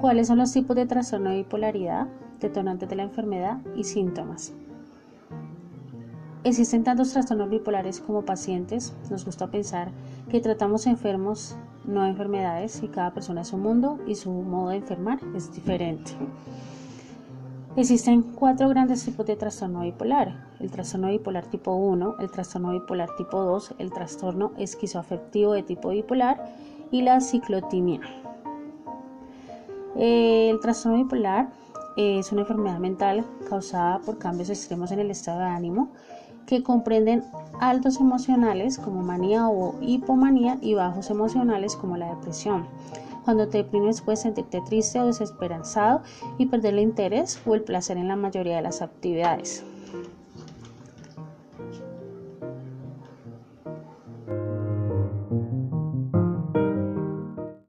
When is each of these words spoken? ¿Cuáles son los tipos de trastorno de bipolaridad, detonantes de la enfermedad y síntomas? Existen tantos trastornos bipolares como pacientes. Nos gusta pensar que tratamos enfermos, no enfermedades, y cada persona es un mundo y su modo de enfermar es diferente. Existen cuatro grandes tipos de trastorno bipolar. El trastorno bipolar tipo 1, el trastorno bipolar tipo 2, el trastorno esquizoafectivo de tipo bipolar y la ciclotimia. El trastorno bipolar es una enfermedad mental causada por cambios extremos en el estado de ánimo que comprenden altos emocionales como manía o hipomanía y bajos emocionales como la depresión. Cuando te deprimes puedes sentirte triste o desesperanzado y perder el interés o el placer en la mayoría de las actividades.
¿Cuáles 0.00 0.26
son 0.26 0.36
los 0.38 0.52
tipos 0.52 0.76
de 0.76 0.84
trastorno 0.84 1.30
de 1.30 1.36
bipolaridad, 1.36 2.06
detonantes 2.38 2.88
de 2.88 2.96
la 2.96 3.02
enfermedad 3.04 3.58
y 3.74 3.84
síntomas? 3.84 4.52
Existen 6.44 6.84
tantos 6.84 7.12
trastornos 7.12 7.48
bipolares 7.48 8.00
como 8.00 8.24
pacientes. 8.24 8.94
Nos 9.10 9.24
gusta 9.24 9.50
pensar 9.50 9.90
que 10.28 10.40
tratamos 10.40 10.86
enfermos, 10.86 11.56
no 11.86 12.04
enfermedades, 12.04 12.82
y 12.82 12.88
cada 12.88 13.14
persona 13.14 13.40
es 13.40 13.52
un 13.54 13.62
mundo 13.62 13.98
y 14.06 14.14
su 14.16 14.30
modo 14.30 14.68
de 14.68 14.76
enfermar 14.76 15.18
es 15.34 15.50
diferente. 15.52 16.12
Existen 17.74 18.22
cuatro 18.22 18.68
grandes 18.68 19.02
tipos 19.04 19.24
de 19.26 19.36
trastorno 19.36 19.80
bipolar. 19.80 20.46
El 20.60 20.70
trastorno 20.70 21.08
bipolar 21.08 21.46
tipo 21.46 21.74
1, 21.74 22.16
el 22.20 22.30
trastorno 22.30 22.70
bipolar 22.72 23.08
tipo 23.16 23.42
2, 23.42 23.74
el 23.78 23.90
trastorno 23.90 24.52
esquizoafectivo 24.58 25.52
de 25.54 25.62
tipo 25.62 25.88
bipolar 25.88 26.52
y 26.90 27.02
la 27.02 27.20
ciclotimia. 27.20 28.25
El 29.98 30.60
trastorno 30.60 30.98
bipolar 30.98 31.48
es 31.96 32.30
una 32.30 32.42
enfermedad 32.42 32.78
mental 32.78 33.24
causada 33.48 33.98
por 34.00 34.18
cambios 34.18 34.50
extremos 34.50 34.90
en 34.90 34.98
el 34.98 35.10
estado 35.10 35.38
de 35.38 35.46
ánimo 35.46 35.88
que 36.46 36.62
comprenden 36.62 37.24
altos 37.60 37.98
emocionales 37.98 38.78
como 38.78 39.02
manía 39.02 39.48
o 39.48 39.74
hipomanía 39.80 40.58
y 40.60 40.74
bajos 40.74 41.08
emocionales 41.10 41.76
como 41.76 41.96
la 41.96 42.14
depresión. 42.14 42.66
Cuando 43.24 43.48
te 43.48 43.58
deprimes 43.58 44.02
puedes 44.02 44.20
sentirte 44.20 44.60
triste 44.60 45.00
o 45.00 45.06
desesperanzado 45.06 46.02
y 46.36 46.46
perder 46.46 46.74
el 46.74 46.80
interés 46.80 47.40
o 47.46 47.54
el 47.54 47.62
placer 47.62 47.96
en 47.96 48.08
la 48.08 48.16
mayoría 48.16 48.56
de 48.56 48.62
las 48.62 48.82
actividades. 48.82 49.64